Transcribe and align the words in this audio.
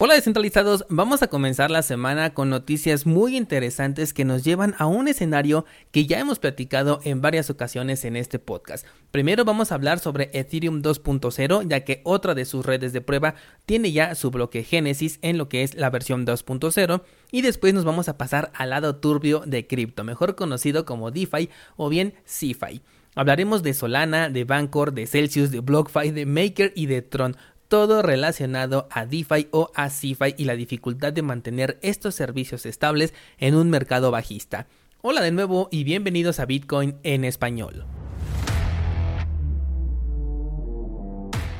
Hola 0.00 0.14
descentralizados, 0.14 0.86
vamos 0.88 1.24
a 1.24 1.26
comenzar 1.26 1.72
la 1.72 1.82
semana 1.82 2.32
con 2.32 2.50
noticias 2.50 3.04
muy 3.04 3.36
interesantes 3.36 4.14
que 4.14 4.24
nos 4.24 4.44
llevan 4.44 4.76
a 4.78 4.86
un 4.86 5.08
escenario 5.08 5.64
que 5.90 6.06
ya 6.06 6.20
hemos 6.20 6.38
platicado 6.38 7.00
en 7.02 7.20
varias 7.20 7.50
ocasiones 7.50 8.04
en 8.04 8.14
este 8.14 8.38
podcast. 8.38 8.86
Primero 9.10 9.44
vamos 9.44 9.72
a 9.72 9.74
hablar 9.74 9.98
sobre 9.98 10.30
Ethereum 10.34 10.82
2.0 10.82 11.66
ya 11.68 11.80
que 11.80 12.00
otra 12.04 12.36
de 12.36 12.44
sus 12.44 12.64
redes 12.64 12.92
de 12.92 13.00
prueba 13.00 13.34
tiene 13.66 13.90
ya 13.90 14.14
su 14.14 14.30
bloque 14.30 14.62
Genesis 14.62 15.18
en 15.20 15.36
lo 15.36 15.48
que 15.48 15.64
es 15.64 15.74
la 15.74 15.90
versión 15.90 16.24
2.0 16.24 17.02
y 17.32 17.42
después 17.42 17.74
nos 17.74 17.84
vamos 17.84 18.08
a 18.08 18.16
pasar 18.16 18.52
al 18.54 18.70
lado 18.70 18.94
turbio 18.98 19.42
de 19.46 19.66
cripto, 19.66 20.04
mejor 20.04 20.36
conocido 20.36 20.84
como 20.84 21.10
DeFi 21.10 21.50
o 21.76 21.88
bien 21.88 22.14
CeFi. 22.24 22.82
Hablaremos 23.16 23.64
de 23.64 23.74
Solana, 23.74 24.28
de 24.28 24.44
Bancor, 24.44 24.92
de 24.92 25.08
Celsius, 25.08 25.50
de 25.50 25.58
BlockFi, 25.58 26.12
de 26.12 26.24
Maker 26.24 26.72
y 26.76 26.86
de 26.86 27.02
Tron 27.02 27.36
todo 27.68 28.02
relacionado 28.02 28.88
a 28.90 29.06
DeFi 29.06 29.48
o 29.52 29.70
a 29.74 29.90
CeFi 29.90 30.34
y 30.36 30.44
la 30.44 30.56
dificultad 30.56 31.12
de 31.12 31.22
mantener 31.22 31.78
estos 31.82 32.14
servicios 32.14 32.66
estables 32.66 33.14
en 33.38 33.54
un 33.54 33.70
mercado 33.70 34.10
bajista. 34.10 34.66
Hola 35.02 35.20
de 35.20 35.30
nuevo 35.30 35.68
y 35.70 35.84
bienvenidos 35.84 36.40
a 36.40 36.46
Bitcoin 36.46 36.96
en 37.02 37.24
español. 37.24 37.86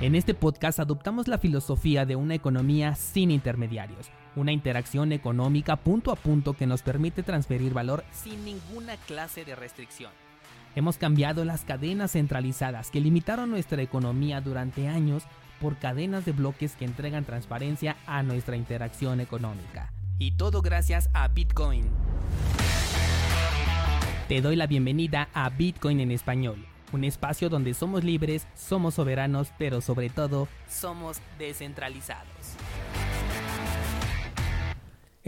En 0.00 0.14
este 0.14 0.32
podcast 0.32 0.78
adoptamos 0.78 1.28
la 1.28 1.38
filosofía 1.38 2.06
de 2.06 2.16
una 2.16 2.34
economía 2.34 2.94
sin 2.94 3.30
intermediarios, 3.30 4.10
una 4.36 4.52
interacción 4.52 5.12
económica 5.12 5.76
punto 5.76 6.12
a 6.12 6.16
punto 6.16 6.54
que 6.54 6.66
nos 6.66 6.82
permite 6.82 7.22
transferir 7.22 7.74
valor 7.74 8.04
sin 8.12 8.44
ninguna 8.44 8.96
clase 8.96 9.44
de 9.44 9.56
restricción. 9.56 10.12
Hemos 10.76 10.98
cambiado 10.98 11.44
las 11.44 11.64
cadenas 11.64 12.12
centralizadas 12.12 12.90
que 12.92 13.00
limitaron 13.00 13.50
nuestra 13.50 13.82
economía 13.82 14.40
durante 14.40 14.86
años 14.86 15.24
por 15.60 15.76
cadenas 15.76 16.24
de 16.24 16.32
bloques 16.32 16.76
que 16.76 16.84
entregan 16.84 17.24
transparencia 17.24 17.96
a 18.06 18.22
nuestra 18.22 18.56
interacción 18.56 19.20
económica. 19.20 19.92
Y 20.18 20.32
todo 20.32 20.62
gracias 20.62 21.10
a 21.12 21.28
Bitcoin. 21.28 21.84
Te 24.28 24.40
doy 24.42 24.56
la 24.56 24.66
bienvenida 24.66 25.28
a 25.32 25.48
Bitcoin 25.48 26.00
en 26.00 26.10
español, 26.10 26.66
un 26.92 27.04
espacio 27.04 27.48
donde 27.48 27.72
somos 27.72 28.04
libres, 28.04 28.46
somos 28.54 28.94
soberanos, 28.94 29.52
pero 29.58 29.80
sobre 29.80 30.10
todo 30.10 30.48
somos 30.68 31.18
descentralizados. 31.38 32.56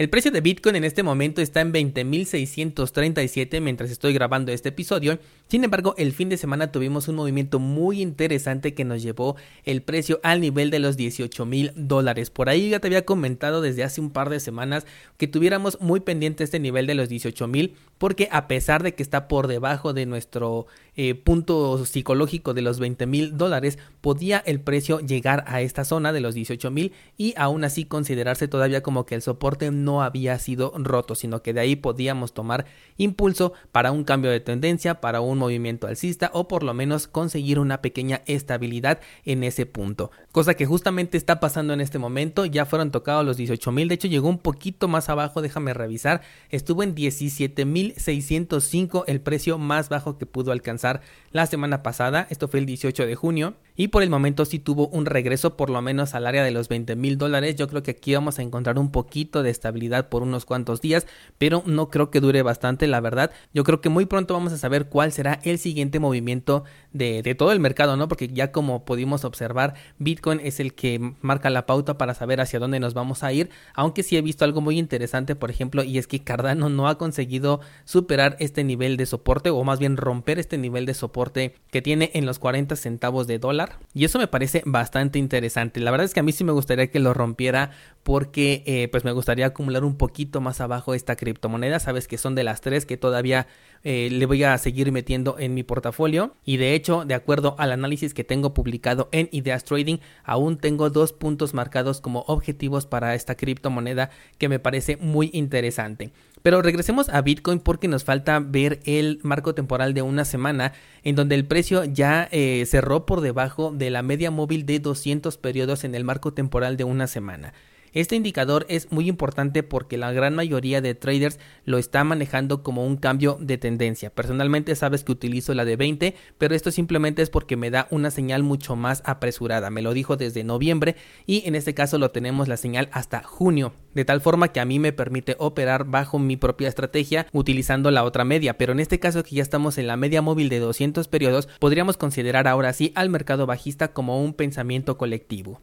El 0.00 0.08
precio 0.08 0.30
de 0.30 0.40
Bitcoin 0.40 0.76
en 0.76 0.84
este 0.84 1.02
momento 1.02 1.42
está 1.42 1.60
en 1.60 1.74
20.637 1.74 3.60
mientras 3.60 3.90
estoy 3.90 4.14
grabando 4.14 4.50
este 4.50 4.70
episodio. 4.70 5.18
Sin 5.46 5.62
embargo, 5.62 5.94
el 5.98 6.14
fin 6.14 6.30
de 6.30 6.38
semana 6.38 6.72
tuvimos 6.72 7.06
un 7.08 7.16
movimiento 7.16 7.58
muy 7.58 8.00
interesante 8.00 8.72
que 8.72 8.86
nos 8.86 9.02
llevó 9.02 9.36
el 9.64 9.82
precio 9.82 10.18
al 10.22 10.40
nivel 10.40 10.70
de 10.70 10.78
los 10.78 10.96
18 10.96 11.44
mil 11.44 11.72
dólares. 11.76 12.30
Por 12.30 12.48
ahí 12.48 12.70
ya 12.70 12.80
te 12.80 12.86
había 12.86 13.04
comentado 13.04 13.60
desde 13.60 13.84
hace 13.84 14.00
un 14.00 14.08
par 14.08 14.30
de 14.30 14.40
semanas 14.40 14.86
que 15.18 15.28
tuviéramos 15.28 15.78
muy 15.82 16.00
pendiente 16.00 16.44
este 16.44 16.60
nivel 16.60 16.86
de 16.86 16.94
los 16.94 17.10
18 17.10 17.46
mil 17.46 17.74
porque 17.98 18.30
a 18.32 18.48
pesar 18.48 18.82
de 18.82 18.94
que 18.94 19.02
está 19.02 19.28
por 19.28 19.48
debajo 19.48 19.92
de 19.92 20.06
nuestro 20.06 20.66
eh, 20.96 21.14
punto 21.14 21.84
psicológico 21.84 22.54
de 22.54 22.62
los 22.62 22.78
20 22.78 23.06
mil 23.06 23.36
dólares, 23.36 23.78
podía 24.00 24.38
el 24.38 24.60
precio 24.60 25.00
llegar 25.00 25.44
a 25.46 25.60
esta 25.60 25.84
zona 25.84 26.10
de 26.14 26.20
los 26.20 26.34
18 26.34 26.70
mil 26.70 26.92
y 27.18 27.34
aún 27.36 27.64
así 27.64 27.84
considerarse 27.84 28.48
todavía 28.48 28.82
como 28.82 29.04
que 29.04 29.14
el 29.14 29.20
soporte 29.20 29.70
no 29.70 29.89
había 30.02 30.38
sido 30.38 30.72
roto, 30.76 31.14
sino 31.14 31.42
que 31.42 31.52
de 31.52 31.60
ahí 31.60 31.76
podíamos 31.76 32.32
tomar 32.32 32.66
impulso 32.96 33.52
para 33.72 33.92
un 33.92 34.04
cambio 34.04 34.30
de 34.30 34.40
tendencia, 34.40 35.00
para 35.00 35.20
un 35.20 35.38
movimiento 35.38 35.86
alcista 35.86 36.30
o 36.32 36.48
por 36.48 36.62
lo 36.62 36.74
menos 36.74 37.06
conseguir 37.06 37.58
una 37.58 37.82
pequeña 37.82 38.22
estabilidad 38.26 39.00
en 39.24 39.44
ese 39.44 39.66
punto. 39.66 40.10
Cosa 40.32 40.54
que 40.54 40.66
justamente 40.66 41.16
está 41.16 41.40
pasando 41.40 41.72
en 41.72 41.80
este 41.80 41.98
momento, 41.98 42.44
ya 42.46 42.66
fueron 42.66 42.90
tocados 42.90 43.24
los 43.26 43.36
18 43.36 43.72
mil, 43.72 43.88
de 43.88 43.94
hecho 43.96 44.08
llegó 44.08 44.28
un 44.28 44.38
poquito 44.38 44.86
más 44.88 45.08
abajo, 45.08 45.42
déjame 45.42 45.74
revisar, 45.74 46.22
estuvo 46.50 46.82
en 46.82 46.94
17 46.94 47.64
mil 47.64 47.94
605 47.96 49.04
el 49.06 49.20
precio 49.20 49.58
más 49.58 49.88
bajo 49.88 50.18
que 50.18 50.26
pudo 50.26 50.52
alcanzar 50.52 51.00
la 51.32 51.46
semana 51.46 51.82
pasada, 51.82 52.26
esto 52.30 52.48
fue 52.48 52.60
el 52.60 52.66
18 52.66 53.06
de 53.06 53.14
junio, 53.14 53.54
y 53.80 53.88
por 53.88 54.02
el 54.02 54.10
momento 54.10 54.44
sí 54.44 54.58
tuvo 54.58 54.88
un 54.88 55.06
regreso 55.06 55.56
por 55.56 55.70
lo 55.70 55.80
menos 55.80 56.14
al 56.14 56.26
área 56.26 56.44
de 56.44 56.50
los 56.50 56.68
20 56.68 56.96
mil 56.96 57.16
dólares, 57.16 57.56
yo 57.56 57.66
creo 57.66 57.82
que 57.82 57.92
aquí 57.92 58.12
vamos 58.12 58.38
a 58.38 58.42
encontrar 58.42 58.78
un 58.78 58.92
poquito 58.92 59.42
de 59.42 59.48
estabilidad 59.48 60.10
por 60.10 60.22
unos 60.22 60.44
cuantos 60.44 60.82
días, 60.82 61.06
pero 61.38 61.62
no 61.64 61.88
creo 61.88 62.10
que 62.10 62.20
dure 62.20 62.42
bastante, 62.42 62.86
la 62.86 63.00
verdad, 63.00 63.30
yo 63.54 63.64
creo 63.64 63.80
que 63.80 63.88
muy 63.88 64.04
pronto 64.04 64.34
vamos 64.34 64.52
a 64.52 64.58
saber 64.58 64.90
cuál 64.90 65.12
será 65.12 65.40
el 65.44 65.58
siguiente 65.58 65.98
movimiento 65.98 66.64
de, 66.92 67.34
todo 67.38 67.52
el 67.52 67.60
mercado, 67.60 67.96
¿no? 67.96 68.06
Porque 68.06 68.28
ya 68.28 68.52
como 68.52 68.84
pudimos 68.84 69.24
observar, 69.24 69.72
Bitcoin 69.96 70.40
es 70.44 70.60
el 70.60 70.74
que 70.74 71.14
marca 71.22 71.48
la 71.48 71.64
pauta 71.64 71.96
para 71.96 72.12
saber 72.12 72.42
hacia 72.42 72.58
dónde 72.58 72.80
nos 72.80 72.92
vamos 72.92 73.22
a 73.22 73.32
ir, 73.32 73.48
aunque 73.72 74.02
sí 74.02 74.14
he 74.14 74.20
visto 74.20 74.44
algo 74.44 74.60
muy 74.60 74.78
interesante, 74.78 75.36
por 75.36 75.50
ejemplo, 75.50 75.84
y 75.84 75.96
es 75.96 76.06
que 76.06 76.22
Cardano 76.22 76.68
no 76.68 76.86
ha 76.86 76.98
conseguido 76.98 77.60
superar 77.86 78.36
este 78.40 78.62
nivel 78.62 78.98
de 78.98 79.06
soporte 79.06 79.48
o 79.48 79.64
más 79.64 79.78
bien 79.78 79.96
romper 79.96 80.38
este 80.38 80.58
nivel 80.58 80.84
de 80.84 80.92
soporte 80.92 81.54
que 81.70 81.80
tiene 81.80 82.10
en 82.12 82.26
los 82.26 82.38
40 82.38 82.76
centavos 82.76 83.26
de 83.26 83.38
dólar 83.38 83.69
y 83.92 84.04
eso 84.04 84.18
me 84.18 84.28
parece 84.28 84.62
bastante 84.64 85.18
interesante. 85.18 85.80
La 85.80 85.90
verdad 85.90 86.04
es 86.04 86.14
que 86.14 86.20
a 86.20 86.22
mí 86.22 86.30
sí 86.32 86.44
me 86.44 86.52
gustaría 86.52 86.90
que 86.90 87.00
lo 87.00 87.12
rompiera 87.12 87.70
porque 88.02 88.62
eh, 88.66 88.88
pues 88.88 89.04
me 89.04 89.12
gustaría 89.12 89.46
acumular 89.46 89.84
un 89.84 89.96
poquito 89.96 90.40
más 90.40 90.60
abajo 90.60 90.94
esta 90.94 91.16
criptomoneda. 91.16 91.80
Sabes 91.80 92.06
que 92.06 92.16
son 92.16 92.34
de 92.34 92.44
las 92.44 92.60
tres 92.60 92.86
que 92.86 92.96
todavía 92.96 93.48
eh, 93.82 94.08
le 94.10 94.26
voy 94.26 94.44
a 94.44 94.56
seguir 94.58 94.92
metiendo 94.92 95.38
en 95.38 95.54
mi 95.54 95.64
portafolio. 95.64 96.34
Y 96.44 96.56
de 96.56 96.74
hecho 96.74 97.04
de 97.04 97.14
acuerdo 97.14 97.56
al 97.58 97.72
análisis 97.72 98.14
que 98.14 98.22
tengo 98.22 98.54
publicado 98.54 99.08
en 99.12 99.28
Ideas 99.32 99.64
Trading 99.64 99.98
aún 100.24 100.58
tengo 100.58 100.90
dos 100.90 101.12
puntos 101.12 101.52
marcados 101.52 102.00
como 102.00 102.20
objetivos 102.28 102.86
para 102.86 103.14
esta 103.14 103.34
criptomoneda 103.34 104.10
que 104.38 104.48
me 104.48 104.60
parece 104.60 104.96
muy 104.96 105.30
interesante 105.32 106.12
pero 106.42 106.62
regresemos 106.62 107.08
a 107.08 107.20
Bitcoin 107.22 107.60
porque 107.60 107.88
nos 107.88 108.04
falta 108.04 108.40
ver 108.40 108.80
el 108.84 109.20
marco 109.22 109.54
temporal 109.54 109.94
de 109.94 110.02
una 110.02 110.24
semana 110.24 110.72
en 111.02 111.16
donde 111.16 111.34
el 111.34 111.46
precio 111.46 111.84
ya 111.84 112.28
eh, 112.30 112.64
cerró 112.66 113.06
por 113.06 113.20
debajo 113.20 113.72
de 113.72 113.90
la 113.90 114.02
media 114.02 114.30
móvil 114.30 114.66
de 114.66 114.78
200 114.80 115.36
periodos 115.38 115.84
en 115.84 115.94
el 115.94 116.04
marco 116.04 116.32
temporal 116.32 116.76
de 116.76 116.84
una 116.84 117.06
semana. 117.06 117.52
Este 117.92 118.14
indicador 118.14 118.66
es 118.68 118.92
muy 118.92 119.08
importante 119.08 119.62
porque 119.62 119.98
la 119.98 120.12
gran 120.12 120.36
mayoría 120.36 120.80
de 120.80 120.94
traders 120.94 121.40
lo 121.64 121.78
está 121.78 122.04
manejando 122.04 122.62
como 122.62 122.86
un 122.86 122.96
cambio 122.96 123.36
de 123.40 123.58
tendencia. 123.58 124.10
Personalmente 124.10 124.76
sabes 124.76 125.02
que 125.02 125.12
utilizo 125.12 125.54
la 125.54 125.64
de 125.64 125.74
20, 125.76 126.14
pero 126.38 126.54
esto 126.54 126.70
simplemente 126.70 127.22
es 127.22 127.30
porque 127.30 127.56
me 127.56 127.70
da 127.70 127.88
una 127.90 128.10
señal 128.10 128.44
mucho 128.44 128.76
más 128.76 129.02
apresurada. 129.06 129.70
Me 129.70 129.82
lo 129.82 129.92
dijo 129.92 130.16
desde 130.16 130.44
noviembre 130.44 130.94
y 131.26 131.42
en 131.46 131.56
este 131.56 131.74
caso 131.74 131.98
lo 131.98 132.12
tenemos 132.12 132.46
la 132.46 132.56
señal 132.56 132.88
hasta 132.92 133.22
junio. 133.24 133.72
De 133.94 134.04
tal 134.04 134.20
forma 134.20 134.48
que 134.48 134.60
a 134.60 134.64
mí 134.64 134.78
me 134.78 134.92
permite 134.92 135.34
operar 135.38 135.84
bajo 135.84 136.20
mi 136.20 136.36
propia 136.36 136.68
estrategia 136.68 137.26
utilizando 137.32 137.90
la 137.90 138.04
otra 138.04 138.24
media. 138.24 138.56
Pero 138.56 138.72
en 138.72 138.78
este 138.78 139.00
caso 139.00 139.24
que 139.24 139.34
ya 139.34 139.42
estamos 139.42 139.78
en 139.78 139.88
la 139.88 139.96
media 139.96 140.22
móvil 140.22 140.48
de 140.48 140.60
200 140.60 141.08
periodos, 141.08 141.48
podríamos 141.58 141.96
considerar 141.96 142.46
ahora 142.46 142.72
sí 142.72 142.92
al 142.94 143.10
mercado 143.10 143.46
bajista 143.46 143.92
como 143.92 144.22
un 144.22 144.34
pensamiento 144.34 144.96
colectivo. 144.96 145.60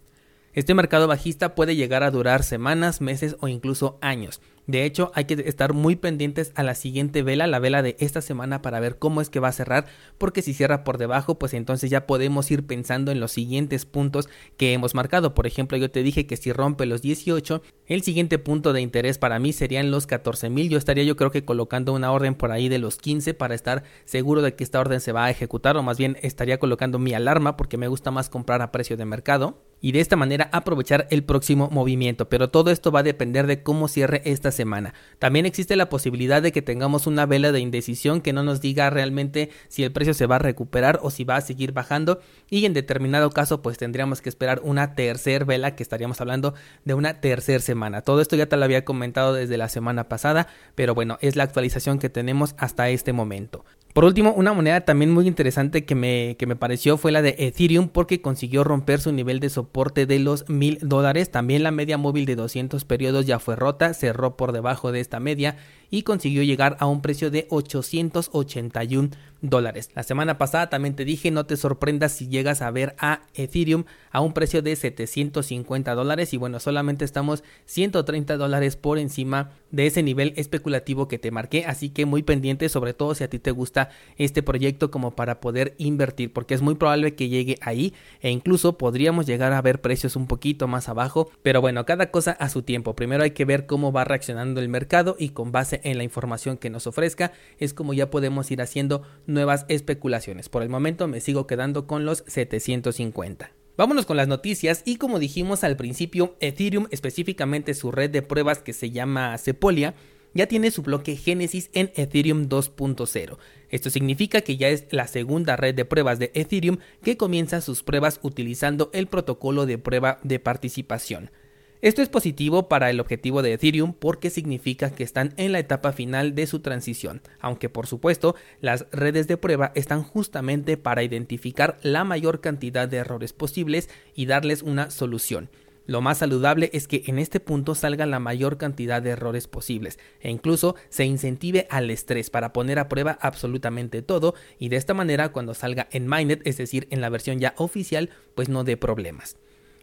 Este 0.58 0.74
mercado 0.74 1.08
bajista 1.08 1.54
puede 1.54 1.76
llegar 1.76 2.02
a 2.02 2.10
durar 2.10 2.42
semanas, 2.42 3.00
meses 3.00 3.36
o 3.42 3.48
incluso 3.48 4.00
años. 4.02 4.42
De 4.66 4.86
hecho, 4.86 5.12
hay 5.14 5.26
que 5.26 5.36
estar 5.46 5.74
muy 5.74 5.96
pendientes 5.96 6.52
a 6.56 6.64
la 6.64 6.74
siguiente 6.74 7.22
vela, 7.22 7.46
la 7.46 7.60
vela 7.60 7.84
de 7.84 7.96
esta 8.00 8.22
semana, 8.22 8.64
para 8.64 8.80
ver 8.80 8.98
cómo 8.98 9.22
es 9.22 9.30
que 9.30 9.40
va 9.40 9.50
a 9.50 9.52
cerrar, 9.52 9.86
porque 10.18 10.42
si 10.42 10.56
cierra 10.56 10.84
por 10.84 10.98
debajo, 10.98 11.38
pues 11.38 11.54
entonces 11.54 11.92
ya 11.92 12.08
podemos 12.08 12.50
ir 12.50 12.66
pensando 12.66 13.12
en 13.12 13.20
los 13.20 13.34
siguientes 13.34 13.86
puntos 13.86 14.30
que 14.58 14.74
hemos 14.74 14.96
marcado. 14.96 15.36
Por 15.36 15.46
ejemplo, 15.46 15.78
yo 15.78 15.92
te 15.92 16.02
dije 16.02 16.26
que 16.26 16.38
si 16.38 16.52
rompe 16.52 16.88
los 16.88 17.04
18, 17.04 17.62
el 17.86 18.02
siguiente 18.02 18.40
punto 18.40 18.74
de 18.74 18.82
interés 18.82 19.20
para 19.20 19.38
mí 19.38 19.54
serían 19.54 19.92
los 19.92 20.08
14 20.08 20.50
mil. 20.50 20.70
Yo 20.70 20.80
estaría 20.80 21.04
yo 21.04 21.18
creo 21.18 21.30
que 21.30 21.46
colocando 21.46 21.94
una 21.94 22.12
orden 22.12 22.34
por 22.34 22.52
ahí 22.52 22.68
de 22.68 22.80
los 22.80 22.98
15 22.98 23.36
para 23.36 23.54
estar 23.54 23.84
seguro 24.06 24.42
de 24.42 24.56
que 24.56 24.64
esta 24.64 24.80
orden 24.80 25.02
se 25.02 25.12
va 25.12 25.26
a 25.26 25.30
ejecutar, 25.30 25.78
o 25.78 25.84
más 25.84 26.00
bien 26.00 26.18
estaría 26.24 26.58
colocando 26.58 26.98
mi 26.98 27.14
alarma 27.14 27.58
porque 27.58 27.78
me 27.78 27.88
gusta 27.88 28.10
más 28.10 28.28
comprar 28.28 28.64
a 28.64 28.72
precio 28.72 28.98
de 28.98 29.06
mercado 29.06 29.67
y 29.82 29.92
de 29.92 30.00
esta 30.00 30.16
manera 30.16 30.50
aprovechar 30.52 31.08
el 31.10 31.24
próximo 31.24 31.70
movimiento. 31.72 32.30
Pero 32.30 32.50
todo 32.50 32.72
esto 32.72 32.92
va 32.92 33.02
a 33.02 33.04
depender 33.04 33.48
de 33.48 33.64
cómo 33.64 33.88
cierre 33.88 34.22
esta 34.26 34.52
semana. 34.52 34.94
También 35.20 35.46
existe 35.46 35.76
la 35.76 35.90
posibilidad 35.90 36.42
de 36.42 36.52
que 36.52 36.62
tengamos 36.62 37.08
una 37.08 37.26
vela 37.26 37.52
de 37.52 37.60
indecisión 37.60 38.22
que 38.22 38.34
no 38.34 38.44
nos 38.44 38.62
diga 38.62 38.90
realmente 38.90 39.50
si 39.68 39.84
el 39.84 39.92
precio 39.92 40.14
se 40.14 40.26
va 40.26 40.38
a 40.38 40.40
recuperar 40.40 41.00
o 41.02 41.10
si 41.10 41.24
va 41.24 41.36
a 41.36 41.42
seguir 41.42 41.72
bajando 41.72 42.20
y 42.50 42.66
en 42.66 42.74
determinado 42.74 43.30
caso 43.32 43.62
pues 43.62 43.78
tendríamos 43.78 44.22
que 44.22 44.30
esperar 44.30 44.62
una 44.64 44.96
tercer 44.96 45.46
vela 45.46 45.76
que 45.76 45.84
estaríamos 45.84 46.22
hablando 46.22 46.54
de 46.86 46.94
una 46.94 47.22
tercera 47.22 47.60
semana. 47.60 48.02
Todo 48.02 48.22
esto 48.22 48.36
ya 48.36 48.48
te 48.48 48.58
lo 48.58 48.66
había 48.66 48.86
comentado 48.86 49.34
desde 49.34 49.58
la 49.58 49.70
semana 49.70 50.10
pasada, 50.10 50.48
pero 50.76 50.94
bueno, 50.96 51.18
es 51.22 51.36
la 51.36 51.44
actualización 51.44 52.00
que 52.00 52.10
tenemos 52.10 52.56
hasta 52.58 52.90
este 52.90 53.14
momento. 53.14 53.66
Por 53.94 54.06
último, 54.06 54.32
una 54.34 54.54
moneda 54.54 54.82
también 54.82 55.12
muy 55.12 55.28
interesante 55.28 55.84
que 55.84 55.96
me, 55.96 56.36
que 56.38 56.46
me 56.46 56.56
pareció 56.56 56.98
fue 56.98 57.12
la 57.12 57.24
de 57.24 57.36
Ethereum 57.40 57.90
porque 57.90 58.22
consiguió 58.22 58.64
romper 58.64 59.00
su 59.00 59.12
nivel 59.12 59.40
de 59.40 59.50
soporte 59.50 60.06
de 60.06 60.20
los 60.20 60.48
mil 60.50 60.78
dólares. 60.82 61.32
También 61.32 61.64
la 61.64 61.72
media 61.72 61.98
móvil 61.98 62.26
de 62.26 62.36
200 62.36 62.86
periodos 62.86 63.26
ya 63.26 63.40
fue 63.40 63.56
rota, 63.56 63.96
cerró 63.96 64.38
por 64.38 64.52
debajo 64.52 64.92
de 64.92 65.00
esta 65.00 65.20
media 65.20 65.58
y 65.90 66.04
consiguió 66.04 66.44
llegar 66.44 66.78
a 66.80 66.86
un 66.86 67.02
precio 67.02 67.32
de 67.32 67.48
881 67.50 69.10
La 69.42 70.02
semana 70.02 70.40
pasada 70.40 70.70
también 70.70 70.96
te 70.96 71.06
dije 71.06 71.30
no 71.30 71.46
te 71.46 71.58
sorprendas 71.58 72.12
si 72.12 72.28
llegas 72.28 72.64
a 72.64 72.72
ver 72.72 72.96
a 72.98 73.22
Ethereum 73.36 73.84
a 74.10 74.20
un 74.20 74.34
precio 74.34 74.64
de 74.64 74.76
750 74.76 75.94
dólares. 75.94 76.34
Y 76.34 76.38
bueno 76.38 76.60
solamente 76.60 77.06
estamos 77.06 77.44
130 77.66 78.36
dólares 78.38 78.76
por 78.76 78.98
encima 78.98 79.52
de 79.70 79.86
ese 79.86 80.02
nivel 80.02 80.34
especulativo 80.38 81.08
que 81.08 81.20
te 81.20 81.30
marqué. 81.30 81.66
Así 81.66 81.90
que 81.90 82.08
muy 82.08 82.24
pendiente 82.24 82.68
sobre 82.68 82.96
todo 82.96 83.14
si 83.14 83.24
a 83.24 83.30
ti 83.30 83.38
te 83.38 83.52
gusta 83.52 83.90
este 84.18 84.42
proyecto 84.42 84.90
como 84.90 85.16
para 85.16 85.40
poder 85.40 85.76
invertir 85.78 86.34
porque 86.34 86.56
es 86.56 86.64
muy 86.64 86.74
probable 86.74 87.14
que 87.14 87.30
llegue 87.30 87.60
ahí 87.62 87.94
e 88.22 88.32
incluso 88.32 88.80
podríamos 88.80 89.28
llegar 89.28 89.54
a 89.54 89.62
ver 89.62 89.82
precios 89.82 90.16
un 90.16 90.26
poquito 90.26 90.68
más 90.68 90.90
abajo. 90.90 91.30
Pero 91.44 91.62
bueno 91.62 91.86
cada 91.86 92.10
cosa 92.10 92.32
a 92.32 92.50
su 92.50 92.64
tiempo. 92.64 92.96
Primero 92.96 93.24
hay 93.24 93.32
que 93.32 93.46
ver 93.46 93.68
cómo 93.68 93.92
va 93.92 94.04
reaccionando 94.04 94.62
el 94.62 94.70
mercado 94.70 95.16
y 95.20 95.30
con 95.30 95.52
base 95.52 95.80
en 95.84 96.00
la 96.00 96.04
información 96.04 96.58
que 96.58 96.72
nos 96.72 96.88
ofrezca 96.88 97.34
es 97.60 97.76
como 97.76 97.94
ya 97.94 98.10
podemos 98.10 98.50
ir 98.50 98.64
haciendo 98.64 99.04
nuevas 99.28 99.66
especulaciones. 99.70 100.50
Por 100.50 100.64
el 100.64 100.70
momento 100.70 101.08
me 101.08 101.22
sigo 101.22 101.46
quedando 101.46 101.86
con 101.86 102.06
los 102.06 102.24
750. 102.28 103.52
Vámonos 103.78 104.08
con 104.08 104.18
las 104.18 104.28
noticias 104.28 104.82
y 104.86 104.96
como 104.96 105.20
dijimos 105.20 105.64
al 105.64 105.78
principio, 105.78 106.36
Ethereum, 106.40 106.88
específicamente 106.90 107.76
su 107.76 107.92
red 107.92 108.10
de 108.10 108.24
pruebas 108.24 108.60
que 108.60 108.74
se 108.74 108.90
llama 108.90 109.38
Sepolia, 109.38 109.94
ya 110.34 110.48
tiene 110.48 110.72
su 110.72 110.82
bloque 110.82 111.16
Genesis 111.16 111.70
en 111.74 111.92
Ethereum 111.96 112.48
2.0. 112.48 113.38
Esto 113.70 113.90
significa 113.90 114.42
que 114.42 114.58
ya 114.58 114.70
es 114.70 114.86
la 114.92 115.08
segunda 115.08 115.56
red 115.56 115.76
de 115.76 115.86
pruebas 115.86 116.20
de 116.20 116.32
Ethereum 116.34 116.78
que 117.04 117.18
comienza 117.18 117.62
sus 117.62 117.84
pruebas 117.84 118.20
utilizando 118.24 118.90
el 118.94 119.08
protocolo 119.08 119.66
de 119.66 119.78
prueba 119.78 120.20
de 120.24 120.40
participación. 120.40 121.32
Esto 121.80 122.02
es 122.02 122.10
positivo 122.10 122.68
para 122.68 122.90
el 122.90 123.00
objetivo 123.00 123.44
de 123.44 123.54
Ethereum 123.54 123.94
porque 123.94 124.32
significa 124.32 124.90
que 124.90 125.04
están 125.04 125.36
en 125.38 125.52
la 125.52 125.60
etapa 125.60 125.92
final 125.92 126.34
de 126.34 126.48
su 126.48 126.60
transición, 126.62 127.22
aunque 127.40 127.70
por 127.70 127.86
supuesto 127.86 128.36
las 128.62 128.88
redes 128.92 129.28
de 129.28 129.38
prueba 129.38 129.74
están 129.76 130.02
justamente 130.02 130.78
para 130.78 131.04
identificar 131.04 131.78
la 131.84 132.04
mayor 132.04 132.42
cantidad 132.42 132.88
de 132.88 132.98
errores 132.98 133.32
posibles 133.32 133.92
y 134.16 134.26
darles 134.26 134.64
una 134.64 134.90
solución. 134.90 135.50
Lo 135.86 136.02
más 136.02 136.18
saludable 136.18 136.72
es 136.74 136.88
que 136.88 137.04
en 137.06 137.20
este 137.20 137.40
punto 137.40 137.76
salga 137.76 138.08
la 138.08 138.20
mayor 138.20 138.58
cantidad 138.58 139.00
de 139.00 139.12
errores 139.12 139.48
posibles 139.48 140.00
e 140.20 140.32
incluso 140.32 140.76
se 140.90 141.06
incentive 141.06 141.68
al 141.70 141.92
estrés 141.92 142.32
para 142.32 142.54
poner 142.54 142.80
a 142.80 142.90
prueba 142.90 143.20
absolutamente 143.22 144.02
todo 144.02 144.34
y 144.58 144.70
de 144.70 144.78
esta 144.78 144.96
manera 144.96 145.32
cuando 145.32 145.54
salga 145.54 145.88
en 145.92 146.08
Mainnet, 146.08 146.42
es 146.46 146.58
decir, 146.58 146.88
en 146.90 147.02
la 147.02 147.10
versión 147.10 147.40
ya 147.40 147.54
oficial, 147.58 148.10
pues 148.34 148.50
no 148.50 148.64
dé 148.64 148.78
problemas. 148.78 149.38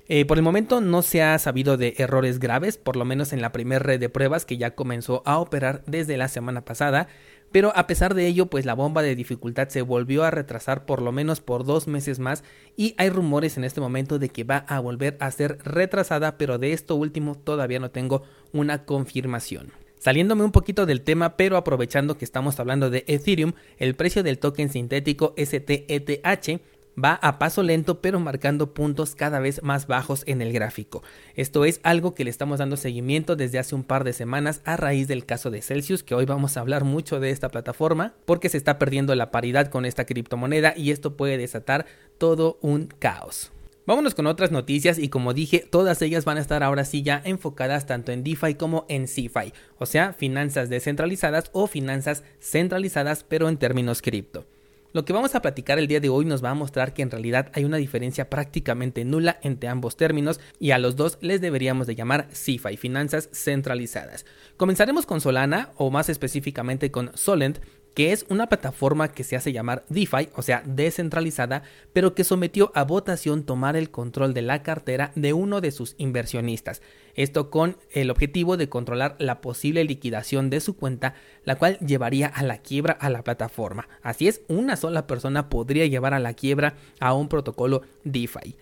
Eh, 0.07 0.27
por 0.27 0.37
el 0.37 0.45
momento 0.45 0.83
no 0.83 1.01
se 1.01 1.23
ha 1.23 1.39
sabido 1.39 1.79
de 1.79 1.95
errores 1.97 2.39
graves, 2.39 2.77
por 2.77 2.97
lo 2.97 3.07
menos 3.07 3.33
en 3.33 3.41
la 3.41 3.53
primera 3.53 3.79
red 3.79 3.99
de 3.99 4.11
pruebas 4.11 4.45
que 4.45 4.59
ya 4.59 4.75
comenzó 4.75 5.23
a 5.25 5.39
operar 5.39 5.83
desde 5.87 6.19
la 6.19 6.29
semana 6.29 6.63
pasada, 6.63 7.09
pero 7.51 7.73
a 7.75 7.87
pesar 7.87 8.15
de 8.15 8.27
ello, 8.27 8.47
pues 8.47 8.67
la 8.67 8.75
bomba 8.75 9.01
de 9.01 9.15
dificultad 9.15 9.69
se 9.69 9.81
volvió 9.81 10.25
a 10.25 10.31
retrasar 10.31 10.85
por 10.85 11.01
lo 11.01 11.13
menos 11.13 11.41
por 11.41 11.65
dos 11.65 11.87
meses 11.87 12.19
más 12.19 12.45
y 12.77 12.95
hay 12.99 13.09
rumores 13.09 13.57
en 13.57 13.65
este 13.65 13.81
momento 13.81 14.19
de 14.19 14.29
que 14.29 14.45
va 14.45 14.59
a 14.69 14.79
volver 14.81 15.17
a 15.21 15.31
ser 15.31 15.59
retrasada, 15.63 16.37
pero 16.37 16.59
de 16.59 16.73
esto 16.73 16.97
último 16.97 17.37
todavía 17.37 17.79
no 17.81 17.91
tengo 17.91 18.25
una 18.53 18.85
confirmación. 18.85 19.73
Saliéndome 19.99 20.45
un 20.45 20.53
poquito 20.53 20.85
del 20.85 21.01
tema, 21.01 21.39
pero 21.39 21.57
aprovechando 21.57 22.19
que 22.19 22.27
estamos 22.27 22.61
hablando 22.61 22.91
de 22.91 23.05
Ethereum, 23.07 23.53
el 23.79 23.95
precio 23.95 24.23
del 24.23 24.39
token 24.39 24.69
sintético 24.69 25.33
STETH 25.39 26.61
va 27.03 27.15
a 27.15 27.39
paso 27.39 27.63
lento 27.63 28.01
pero 28.01 28.21
marcando 28.21 28.75
puntos 28.75 29.15
cada 29.15 29.39
vez 29.41 29.63
más 29.63 29.87
bajos 29.87 30.23
en 30.27 30.43
el 30.43 30.53
gráfico. 30.53 31.03
Esto 31.35 31.65
es 31.65 31.81
algo 31.83 32.15
que 32.15 32.25
le 32.25 32.31
estamos 32.31 32.59
dando 32.59 32.77
seguimiento 32.77 33.37
desde 33.37 33.59
hace 33.59 33.75
un 33.75 33.85
par 33.85 34.05
de 34.05 34.13
semanas 34.13 34.61
a 34.65 34.77
raíz 34.77 35.09
del 35.09 35.27
caso 35.27 35.51
de 35.51 35.63
Celsius, 35.63 36.03
que 36.03 36.15
hoy 36.15 36.25
vamos 36.25 36.57
a 36.57 36.61
hablar 36.61 36.85
mucho 36.85 37.21
de 37.21 37.31
esta 37.31 37.49
plataforma 37.49 38.15
porque 38.25 38.49
se 38.49 38.59
está 38.59 38.79
perdiendo 38.79 39.15
la 39.15 39.31
paridad 39.31 39.69
con 39.69 39.85
esta 39.85 40.05
criptomoneda 40.05 40.75
y 40.77 40.91
esto 40.91 41.17
puede 41.17 41.39
desatar 41.39 41.87
todo 42.19 42.59
un 42.61 42.87
caos. 42.87 43.51
Vámonos 43.87 44.15
con 44.15 44.27
otras 44.27 44.51
noticias 44.51 44.99
y 44.99 45.11
como 45.11 45.35
dije, 45.35 45.67
todas 45.71 46.01
ellas 46.01 46.25
van 46.25 46.39
a 46.39 46.41
estar 46.41 46.63
ahora 46.63 46.87
sí 46.87 47.03
ya 47.03 47.21
enfocadas 47.23 47.87
tanto 47.87 48.13
en 48.13 48.25
DeFi 48.25 48.55
como 48.55 48.87
en 48.89 49.07
CeFi, 49.07 49.53
o 49.79 49.85
sea, 49.85 50.15
finanzas 50.15 50.71
descentralizadas 50.71 51.51
o 51.53 51.67
finanzas 51.67 52.25
centralizadas 52.41 53.25
pero 53.25 53.51
en 53.51 53.59
términos 53.59 54.01
cripto. 54.01 54.47
Lo 54.95 55.05
que 55.05 55.13
vamos 55.13 55.35
a 55.35 55.43
platicar 55.43 55.81
el 55.81 55.89
día 55.89 55.99
de 55.99 56.09
hoy 56.09 56.25
nos 56.25 56.43
va 56.43 56.51
a 56.51 56.55
mostrar 56.55 56.95
que 56.95 57.03
en 57.03 57.11
realidad 57.11 57.51
hay 57.53 57.65
una 57.65 57.79
diferencia 57.79 58.31
prácticamente 58.31 59.05
nula 59.05 59.41
entre 59.43 59.69
ambos 59.69 59.97
términos 59.97 60.39
y 60.61 60.71
a 60.71 60.79
los 60.79 60.95
dos 60.95 61.19
les 61.21 61.41
deberíamos 61.41 61.89
de 61.89 61.97
llamar 61.97 62.29
CIFA 62.33 62.71
y 62.71 62.77
finanzas 62.77 63.29
centralizadas. 63.33 64.25
Comenzaremos 64.57 65.05
con 65.05 65.21
Solana 65.21 65.73
o 65.75 65.91
más 65.91 66.09
específicamente 66.11 66.93
con 66.93 67.11
Solent, 67.17 67.59
que 67.95 68.13
es 68.13 68.27
una 68.29 68.49
plataforma 68.49 69.09
que 69.09 69.25
se 69.25 69.37
hace 69.37 69.53
llamar 69.53 69.85
DeFi, 69.89 70.29
o 70.35 70.43
sea, 70.43 70.63
descentralizada, 70.67 71.63
pero 71.93 72.15
que 72.15 72.25
sometió 72.25 72.73
a 72.75 72.85
votación 72.85 73.45
tomar 73.45 73.77
el 73.77 73.91
control 73.91 74.35
de 74.35 74.43
la 74.43 74.63
cartera 74.63 75.13
de 75.15 75.33
uno 75.33 75.61
de 75.61 75.71
sus 75.71 75.95
inversionistas. 75.99 76.83
Esto 77.15 77.51
con 77.51 77.77
el 77.93 78.11
objetivo 78.11 78.57
de 78.57 78.69
controlar 78.69 79.15
la 79.19 79.41
posible 79.41 79.85
liquidación 79.85 80.51
de 80.51 80.61
su 80.61 80.77
cuenta, 80.77 81.15
la 81.45 81.57
cual 81.57 81.79
llevaría 81.79 82.27
a 82.27 82.43
la 82.43 82.59
quiebra 82.59 82.95
a 82.95 83.09
la 83.09 83.23
plataforma. 83.23 83.89
Así 84.03 84.27
es, 84.27 84.43
una 84.49 84.77
sola 84.77 85.07
persona 85.07 85.49
podría 85.49 85.87
llevar 85.87 86.15
a 86.15 86.19
la 86.19 86.35
quiebra 86.35 86.75
a 86.99 87.15
un 87.15 87.29
protocolo 87.29 87.83
DeFi. 88.03 88.57